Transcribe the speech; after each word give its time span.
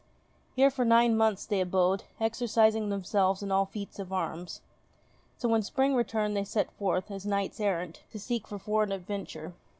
Here 0.55 0.71
for 0.71 0.83
nine 0.83 1.15
months 1.15 1.45
they 1.45 1.61
abode, 1.61 2.05
exercising 2.19 2.89
themselves 2.89 3.43
in 3.43 3.51
all 3.51 3.67
feats 3.67 3.99
of 3.99 4.11
arms. 4.11 4.61
So 5.37 5.47
when 5.47 5.61
spring 5.61 5.93
returned 5.93 6.35
they 6.35 6.43
set 6.43 6.71
forth, 6.71 7.11
as 7.11 7.23
knights 7.23 7.59
errant, 7.59 8.01
to 8.11 8.17
seek 8.17 8.47
for 8.47 8.57
foreign 8.57 8.91
adventure. 8.91 9.53